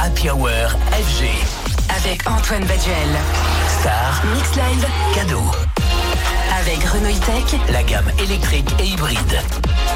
[0.00, 0.48] Happy Hour
[0.92, 1.24] FG.
[1.96, 3.08] Avec Antoine Baduel.
[3.80, 4.86] Star, Mix Live.
[5.14, 5.42] cadeau.
[6.60, 7.60] Avec Renault E-Tech.
[7.70, 9.18] La gamme électrique et hybride.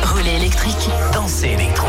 [0.03, 0.89] Relais électrique.
[1.13, 1.87] Dansez électro.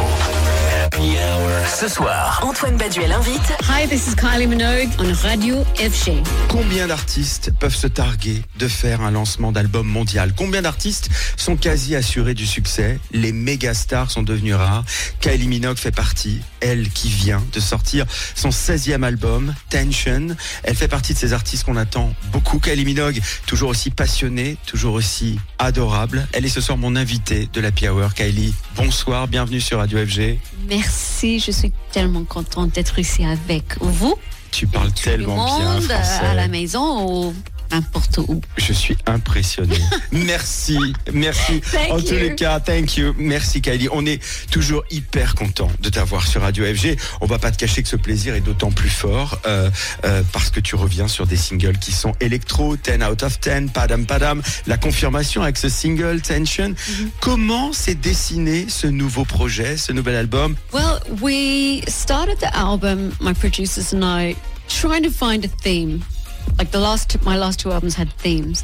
[0.85, 1.67] Happy Hour.
[1.67, 3.53] Ce soir, Antoine Baduel invite.
[3.69, 6.23] Hi, this is Kylie Minogue on Radio FG.
[6.47, 10.33] Combien d'artistes peuvent se targuer de faire un lancement d'album mondial?
[10.35, 12.99] Combien d'artistes sont quasi assurés du succès?
[13.11, 14.85] Les méga stars sont devenus rares.
[15.19, 20.27] Kylie Minogue fait partie, elle qui vient de sortir son 16e album, Tension.
[20.63, 22.59] Elle fait partie de ces artistes qu'on attend beaucoup.
[22.59, 26.27] Kylie Minogue, toujours aussi passionnée, toujours aussi adorable.
[26.33, 28.13] Elle est ce soir mon invitée de la Hour.
[28.13, 30.39] Kylie, bonsoir, bienvenue sur Radio FG.
[30.67, 34.17] Merci, je suis tellement contente d'être ici avec vous.
[34.51, 36.25] Tu parles tellement bien français.
[36.25, 37.33] à la maison ou
[37.71, 38.41] n'importe où.
[38.57, 39.77] Je suis impressionné.
[40.11, 40.77] merci,
[41.13, 41.61] merci.
[41.71, 42.19] Thank en tous you.
[42.19, 43.13] les cas, thank you.
[43.17, 43.89] Merci Kylie.
[43.91, 44.21] On est
[44.51, 46.97] toujours hyper content de t'avoir sur Radio FG.
[47.21, 49.69] On va pas te cacher que ce plaisir est d'autant plus fort euh,
[50.05, 53.71] euh, parce que tu reviens sur des singles qui sont électro, 10 out of 10,
[53.73, 54.41] padam padam.
[54.65, 56.69] La confirmation avec ce single Tension.
[56.69, 57.07] Mm-hmm.
[57.19, 60.55] Comment s'est dessiné ce nouveau projet, ce nouvel album?
[60.73, 64.35] Well, we started the album, my producers and I,
[64.67, 66.01] trying to find a theme.
[66.59, 68.63] Like the last, two, my last two albums had themes.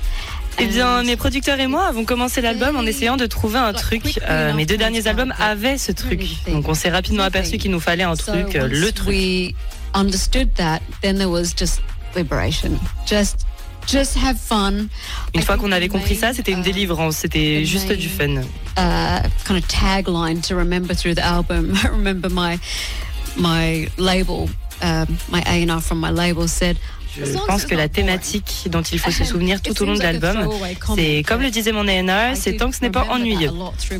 [0.60, 4.20] Eh bien, mes producteurs et moi avons commencé l'album en essayant de trouver un truc.
[4.30, 6.22] Euh, mes deux derniers albums avaient ce truc.
[6.48, 9.10] Donc, on s'est rapidement aperçu qu'il nous fallait un truc, euh, le truc.
[9.10, 9.54] We
[9.96, 11.82] understood that, then there was just
[12.16, 12.80] liberation.
[13.08, 13.46] Just,
[13.88, 14.88] just have fun.
[15.34, 17.18] Une fois qu'on avait compris ça, c'était une uh, délivrance.
[17.18, 18.44] C'était juste du fun.
[18.78, 21.74] uh, kind of tagline to remember through the album.
[21.92, 22.60] Remember my
[23.36, 24.50] my label,
[24.82, 26.78] um, my A and R from my label said.
[27.18, 30.50] Je pense que la thématique dont il faut se souvenir tout au long de l'album,
[30.96, 33.52] c'est comme le disait mon A&R, c'est tant que ce n'est pas ennuyeux.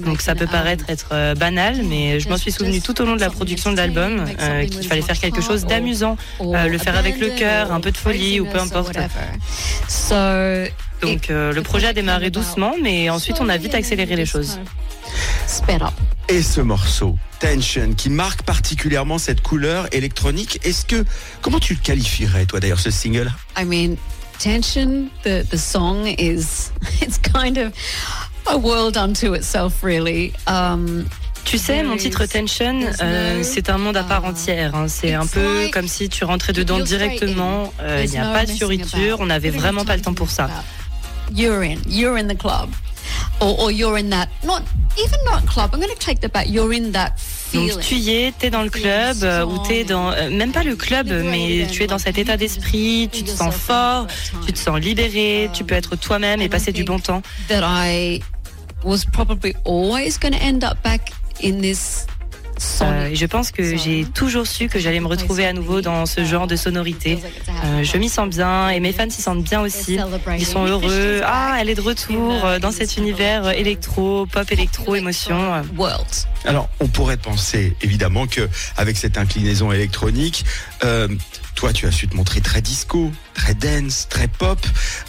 [0.06, 3.16] Donc ça peut paraître être euh, banal, mais je m'en suis souvenu tout au long
[3.16, 6.98] de la production de l'album euh, qu'il fallait faire quelque chose d'amusant, euh, le faire
[6.98, 8.98] avec le cœur, un peu de folie ou peu importe.
[11.04, 14.60] Donc euh, le projet a démarré doucement, mais ensuite on a vite accéléré les choses.
[15.48, 15.92] Sped up.
[16.30, 20.60] et ce morceau Tension qui marque particulièrement cette couleur électronique.
[20.64, 21.04] Est-ce que
[21.42, 23.32] comment tu le qualifierais toi d'ailleurs ce single?
[23.60, 23.96] I mean,
[24.40, 25.08] tension.
[25.24, 27.74] The the song is it's kind of
[28.48, 30.32] a world unto itself, really.
[30.48, 31.06] Um,
[31.46, 34.74] Tu sais, mon titre Tension, euh, c'est un monde à part entière.
[34.76, 34.88] hein.
[34.88, 37.74] C'est un peu comme si tu rentrais dedans directement.
[37.82, 39.18] Euh, Il n'y a pas de fioriture.
[39.20, 40.50] On n'avait vraiment pas le temps pour ça.
[41.34, 41.80] You're in.
[41.86, 42.70] You're in the club,
[43.40, 44.30] or, or you're in that.
[44.44, 44.64] Not
[44.98, 45.72] even not club.
[45.74, 46.48] I'm going to take that back.
[46.50, 47.14] You're in that.
[47.54, 50.64] Donc tu y es, t'es dans le club euh, ou t'es dans euh, même pas
[50.64, 53.10] le club, mais tu es dans cet état d'esprit.
[53.12, 54.08] Tu te sens fort,
[54.46, 57.22] tu te sens libéré, tu peux être toi-même et passer du bon temps.
[58.84, 61.12] was probably always going to end up back
[61.42, 62.03] in this
[62.82, 66.24] Euh, je pense que j'ai toujours su que j'allais me retrouver à nouveau dans ce
[66.24, 67.20] genre de sonorité.
[67.66, 70.00] Euh, je m'y sens bien et mes fans s'y sentent bien aussi.
[70.38, 71.22] Ils sont heureux.
[71.24, 75.64] Ah, elle est de retour euh, dans cet univers électro, pop électro, émotion.
[75.78, 76.08] world.
[76.46, 80.46] Alors, on pourrait penser évidemment que avec cette inclinaison électronique,
[80.84, 81.08] euh,
[81.72, 84.60] tu as su te montrer très disco, très dance, très pop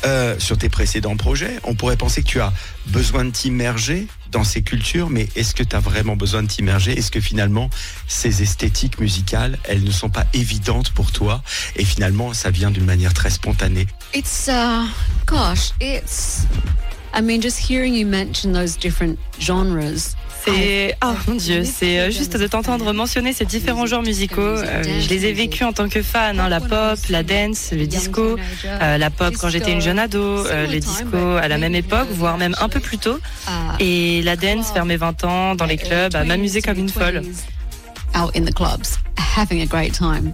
[0.04, 1.58] euh, sur tes précédents projets.
[1.64, 2.52] On pourrait penser que tu as
[2.86, 6.96] besoin de t'immerger dans ces cultures, mais est-ce que tu as vraiment besoin de t'immerger?
[6.96, 7.70] Est-ce que finalement,
[8.06, 11.42] ces esthétiques musicales, elles ne sont pas évidentes pour toi?
[11.76, 13.86] Et finalement, ça vient d'une manière très spontanée.
[14.14, 14.86] It's uh,
[15.26, 16.46] gosh, it's.
[17.16, 20.16] I mean, just hearing you mention those different genres.
[20.44, 24.42] C'est oh mon dieu, c'est euh, juste de t'entendre mentionner ces différents genres musicaux.
[24.42, 27.86] Euh, je les ai vécus en tant que fan, hein, la pop, la dance, le
[27.86, 28.36] disco,
[28.66, 32.08] euh, la pop quand j'étais une jeune ado, euh, le disco à la même époque,
[32.10, 35.66] voire même un peu plus tôt, Uh, et la dance vers mes 20 ans dans
[35.66, 37.22] les clubs, à m'amuser comme une folle.
[38.14, 38.98] Out in the clubs,
[39.36, 40.32] having a great time.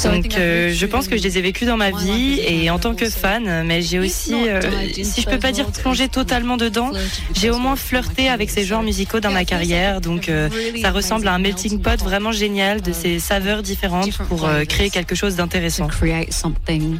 [0.00, 1.90] So I Donc think I've euh, je pense que je les ai vécus dans ma
[1.90, 4.32] my vie life as a et en fan, tant que also fan, mais j'ai aussi,
[4.32, 4.62] euh,
[5.02, 6.90] si je peux pas dire plongé totalement dedans,
[7.34, 10.00] j'ai au moins flirté avec ces genres musicaux dans ma carrière.
[10.00, 10.48] Donc euh,
[10.80, 14.88] ça ressemble à un melting pot vraiment génial de ces saveurs différentes pour euh, créer
[14.88, 15.88] quelque chose d'intéressant.
[15.88, 16.98] create something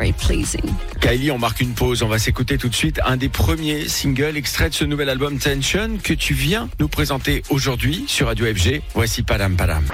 [0.00, 0.64] very pleasing.
[1.00, 2.02] Kylie, on marque une pause.
[2.02, 5.38] On va s'écouter tout de suite un des premiers singles extraits de ce nouvel album
[5.38, 8.82] Tension que tu viens nous présenter aujourd'hui sur Radio FG.
[8.94, 9.84] Voici Padam Padam.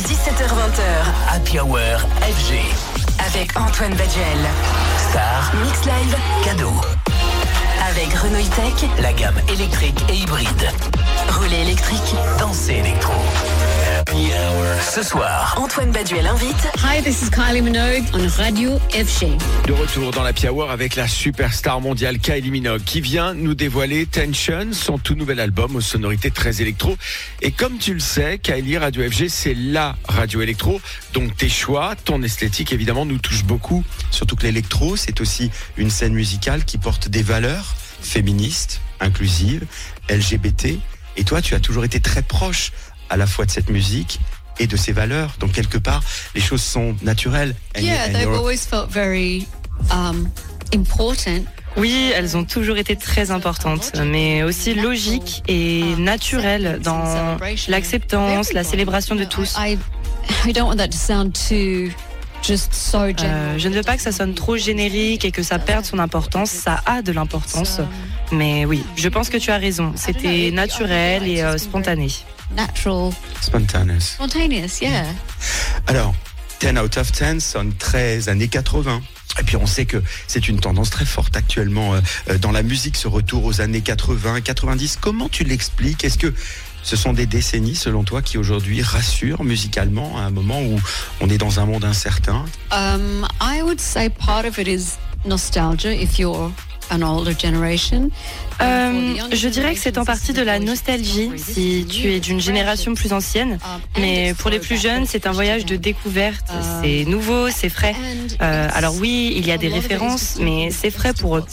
[0.00, 0.82] 17h20h.
[1.28, 1.76] Happy Hour
[2.22, 2.58] FG.
[3.26, 4.48] Avec Antoine Baduel.
[5.10, 6.16] Star, Mix Live.
[6.42, 6.72] cadeau.
[7.90, 8.88] Avec Renault E-Tech.
[9.00, 10.70] La gamme électrique et hybride.
[11.28, 12.14] Relais électrique.
[12.38, 13.12] Dansez électro.
[14.80, 15.54] Ce soir.
[15.56, 19.38] Antoine Baduel invite Hi, this is Kylie Minogue on Radio FG.
[19.68, 24.06] De retour dans la Hour avec la superstar mondiale Kylie Minogue qui vient nous dévoiler
[24.06, 26.96] Tension, son tout nouvel album aux sonorités très électro.
[27.40, 30.80] Et comme tu le sais, Kylie, Radio FG, c'est la radio électro.
[31.12, 33.84] Donc tes choix, ton esthétique évidemment nous touche beaucoup.
[34.10, 39.66] Surtout que l'électro, c'est aussi une scène musicale qui porte des valeurs féministes, inclusives,
[40.08, 40.80] LGBT.
[41.16, 42.72] Et toi, tu as toujours été très proche
[43.10, 44.20] à la fois de cette musique
[44.58, 45.34] et de ses valeurs.
[45.40, 46.02] Donc quelque part,
[46.34, 47.54] les choses sont naturelles.
[47.76, 49.46] And Yeah, and they've you're- always felt very
[49.90, 50.28] um,
[50.74, 51.44] important.
[51.76, 57.36] Oui, elles ont toujours été très importantes, mais aussi logiques et naturelles dans
[57.68, 59.56] l'acceptance, la célébration de tous.
[63.22, 65.98] Euh, je ne veux pas que ça sonne trop générique et que ça perde son
[65.98, 66.50] importance.
[66.50, 67.80] Ça a de l'importance.
[68.32, 69.92] Mais oui, je pense que tu as raison.
[69.96, 72.08] C'était naturel et euh, spontané.
[72.54, 74.00] Natural, Spontaneous.
[74.16, 75.06] spontaneous, yeah.
[75.86, 76.14] Alors,
[76.60, 79.00] 10 out of 10 sonne très années 80.
[79.38, 82.62] Et puis on sait que c'est une tendance très forte actuellement euh, euh, dans la
[82.62, 84.98] musique, ce retour aux années 80, 90.
[85.00, 86.04] Comment tu l'expliques?
[86.04, 86.34] Est-ce que
[86.82, 90.80] ce sont des décennies, selon toi, qui aujourd'hui rassurent musicalement à un moment où
[91.20, 92.44] on est dans un monde incertain?
[92.72, 96.50] Um, I would say part of it is nostalgia if you're.
[98.62, 102.94] Euh, je dirais que c'est en partie de la nostalgie si tu es d'une génération
[102.94, 103.58] plus ancienne.
[103.98, 106.50] Mais pour les plus jeunes, c'est un voyage de découverte.
[106.82, 107.94] C'est nouveau, c'est frais.
[108.42, 111.44] Euh, alors oui, il y a des références, mais c'est frais pour eux.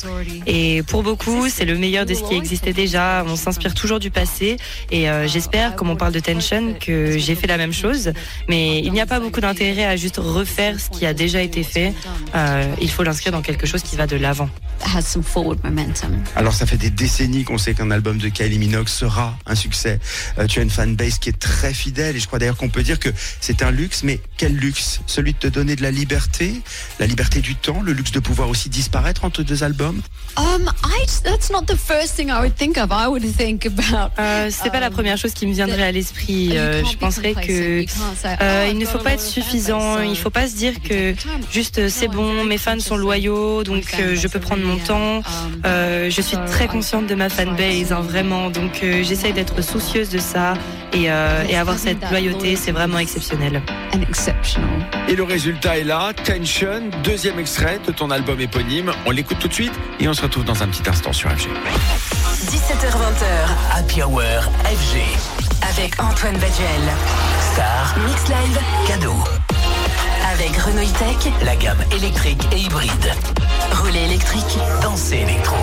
[0.45, 3.23] Et pour beaucoup, c'est le meilleur de ce qui existait déjà.
[3.27, 4.57] On s'inspire toujours du passé.
[4.91, 8.11] Et euh, j'espère, comme on parle de Tension, que j'ai fait la même chose.
[8.49, 11.63] Mais il n'y a pas beaucoup d'intérêt à juste refaire ce qui a déjà été
[11.63, 11.93] fait.
[12.35, 14.49] Euh, il faut l'inscrire dans quelque chose qui va de l'avant.
[15.27, 16.17] Forward momentum.
[16.35, 19.99] Alors ça fait des décennies qu'on sait qu'un album de Kylie Minogue sera un succès.
[20.37, 22.83] Euh, tu as une fanbase qui est très fidèle et je crois d'ailleurs qu'on peut
[22.83, 23.09] dire que
[23.41, 25.01] c'est un luxe, mais quel luxe?
[25.05, 26.61] Celui de te donner de la liberté,
[26.99, 30.01] la liberté du temps, le luxe de pouvoir aussi disparaître entre deux albums?
[30.37, 32.89] Um, I that's not the first thing I would think of.
[32.91, 34.11] I would think about.
[34.19, 36.57] Euh, c'est pas la première chose qui me viendrait à l'esprit.
[36.57, 37.85] Euh, je penserais que
[38.41, 40.01] euh, il ne faut pas être suffisant.
[40.01, 41.13] Il faut pas se dire que
[41.51, 45.16] juste c'est bon, mes fans sont loyaux, donc euh, je peux prendre mon temps.
[45.65, 48.49] Euh, je suis très consciente de ma fanbase, hein, vraiment.
[48.49, 50.53] Donc euh, j'essaye d'être soucieuse de ça
[50.93, 53.61] et, euh, et avoir cette loyauté, c'est vraiment exceptionnel.
[53.93, 54.63] and exceptional.
[55.07, 58.91] Et le résultat est là, Tension, deuxième extrait de ton album éponyme.
[59.05, 61.47] On l'écoute tout de suite et on se retrouve dans un petit instant sur FG.
[62.51, 64.21] 17h20 Happy Hour
[64.65, 64.97] FG.
[65.69, 66.85] avec Antoine Baduel.
[67.53, 69.15] Star, Mix Live cadeau.
[70.33, 71.31] avec Renault E-Tech.
[71.43, 72.91] La gamme électrique et hybride.
[73.71, 74.57] Relais électrique.
[74.97, 75.55] Dansez électro.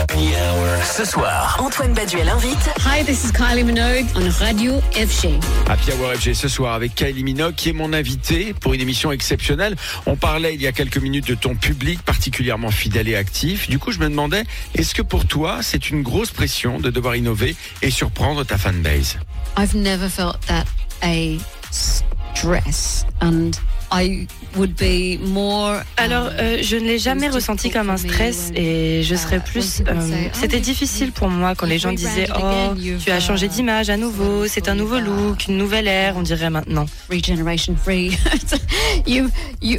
[0.00, 1.58] Happy Hour ce soir.
[1.60, 5.28] Antoine Baduel invite Hi, this is Kylie Minogue on Radio FG.
[5.68, 9.12] Happy Hour FG ce soir avec Kylie Minogue qui est mon invité pour une émission
[9.12, 9.76] exceptionnelle.
[10.06, 13.68] On parlait il y a quelques minutes de ton public particulièrement fidèle et actif.
[13.68, 14.44] Du coup, je me demandais,
[14.74, 19.18] est-ce que pour toi, c'est une grosse pression de devoir innover et surprendre ta fanbase?
[19.58, 20.64] I've never felt that
[21.02, 21.38] a
[21.70, 23.50] stress, and
[23.92, 25.80] I would be more.
[25.96, 29.82] Alors, euh, je ne l'ai jamais ressenti comme un stress et je serais plus.
[29.86, 33.96] euh, C'était difficile pour moi quand les gens disaient Oh, tu as changé d'image à
[33.96, 36.86] nouveau, c'est un nouveau look, une nouvelle ère, on dirait maintenant.
[37.10, 38.16] regeneration free.
[39.06, 39.30] you,
[39.62, 39.78] you,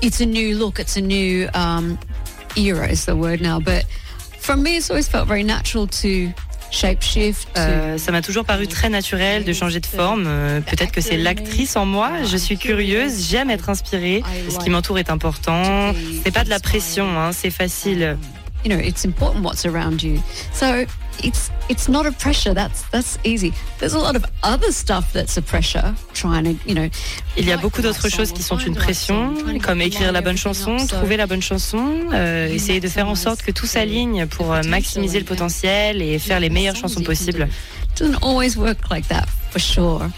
[0.00, 0.78] it's a new look.
[0.80, 1.98] It's a new um,
[2.56, 2.88] era.
[2.88, 3.60] Is the word now.
[3.60, 3.84] But
[4.40, 6.32] for me, it's always felt very natural to
[6.74, 7.48] shapeshift.
[7.56, 10.24] Euh, ça m'a toujours paru très naturel de changer de forme.
[10.26, 12.10] Euh, Peut-être que c'est l'actrice en moi.
[12.24, 14.22] Je suis curieuse, j'aime être inspirée.
[14.48, 15.94] Ce qui m'entoure est important.
[16.24, 18.16] C'est pas de la pression, hein, c'est facile.
[18.64, 20.22] You know, it's important what's around you.
[20.52, 20.86] So
[21.22, 22.54] it's it's not a pressure.
[22.54, 23.52] That's that's easy.
[23.78, 25.94] There's a lot of other stuff that's a pressure.
[26.14, 26.88] Trying to, you know.
[27.36, 30.76] Il y a beaucoup d'autres choses qui sont une pression, comme écrire la bonne chanson,
[30.86, 34.62] trouver la bonne chanson, euh, essayer de faire en sorte que tout s'aligne pour euh,
[34.62, 37.48] maximiser le potentiel et faire les meilleures chansons possibles.
[37.96, 40.10] doesn't always work like that for sure.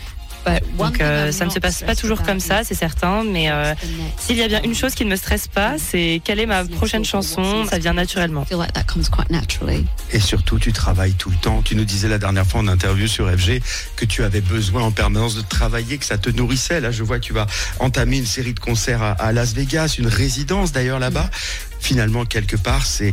[0.78, 3.74] Donc euh, ça ne se passe pas toujours comme ça, is c'est certain, mais euh,
[4.18, 6.64] s'il y a bien une chose qui ne me stresse pas, c'est quelle est ma
[6.64, 8.42] prochaine chanson, ça vient naturellement.
[8.42, 9.84] I feel like that comes quite naturally.
[10.12, 11.62] Et surtout, tu travailles tout le temps.
[11.62, 13.60] Tu nous disais la dernière fois en interview sur FG
[13.96, 16.80] que tu avais besoin en permanence de travailler, que ça te nourrissait.
[16.80, 17.46] Là, je vois que tu vas
[17.80, 21.30] entamer une série de concerts à, à Las Vegas, une résidence d'ailleurs là-bas.
[21.80, 23.12] Finalement, quelque part, c'est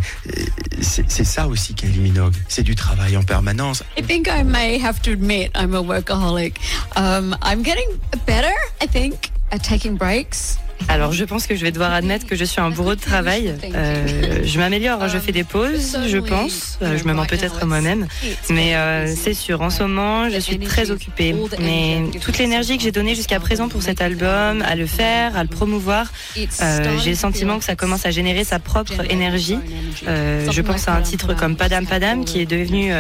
[0.82, 2.34] ça aussi Kylie Minogue.
[2.48, 3.84] C'est du travail en permanence.
[3.98, 6.58] I think I may have to admit I'm a workaholic.
[6.96, 7.88] Um, I'm getting
[8.26, 10.58] better, I think, at taking breaks.
[10.88, 13.56] Alors, je pense que je vais devoir admettre que je suis un bourreau de travail.
[13.74, 16.78] Euh, je m'améliore, je fais des pauses, je pense.
[16.82, 18.08] Euh, je me mens peut-être moi-même.
[18.50, 21.36] Mais euh, c'est sûr, en ce moment, je suis très occupée.
[21.60, 25.44] Mais toute l'énergie que j'ai donnée jusqu'à présent pour cet album, à le faire, à
[25.44, 29.58] le promouvoir, j'ai le sentiment que ça commence à générer sa propre énergie.
[30.06, 32.92] je pense à un titre comme Padam Padam qui est devenu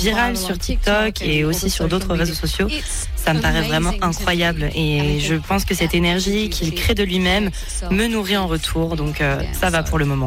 [0.00, 2.68] viral sur TikTok et aussi sur d'autres réseaux sociaux.
[3.16, 7.50] Ça me paraît vraiment incroyable et je pense que cette énergie qu'il crée de lui-même
[7.90, 8.96] me nourrit en retour.
[8.96, 10.26] Donc euh, ça va pour le moment.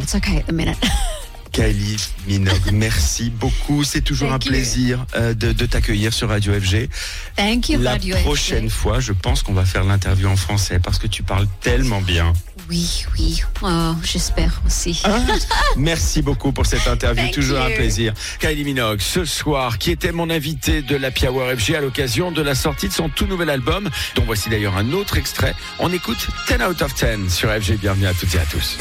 [1.54, 3.84] Kylie Minogue, merci beaucoup.
[3.84, 6.90] C'est toujours un plaisir euh, de, t'accueillir sur Radio FG.
[7.36, 11.06] Thank you, La prochaine fois, je pense qu'on va faire l'interview en français parce que
[11.06, 12.34] tu parles tellement bien.
[12.70, 15.00] Oui, oui, oh, j'espère aussi.
[15.04, 15.20] Ah,
[15.78, 18.14] merci beaucoup pour cette interview, toujours un plaisir.
[18.40, 22.42] Kylie Minogue, ce soir, qui était mon invité de la Hour FG à l'occasion de
[22.42, 25.54] la sortie de son tout nouvel album, dont voici d'ailleurs un autre extrait.
[25.78, 27.78] On écoute 10 out of 10 sur FG.
[27.80, 28.72] Bienvenue à toutes et à tous.